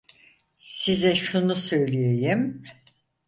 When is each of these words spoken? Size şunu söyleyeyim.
Size 0.57 1.15
şunu 1.15 1.55
söyleyeyim. 1.55 2.63